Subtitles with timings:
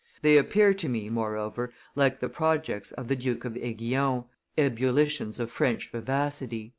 [0.23, 4.23] They appear to me, moreover, like the projects of the Duke of Aiguillon,
[4.57, 6.69] ebullitions of French vivacity."